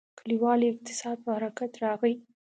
[0.19, 2.13] کلیوالي اقتصاد په حرکت راغی.